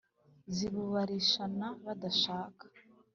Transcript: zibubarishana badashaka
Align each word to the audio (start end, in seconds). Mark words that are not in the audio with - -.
zibubarishana 0.55 1.67
badashaka 1.85 2.65